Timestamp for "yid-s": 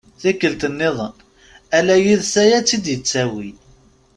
2.03-2.33